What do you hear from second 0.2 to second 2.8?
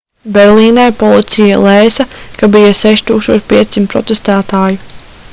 berlīnē policija lēsa ka bija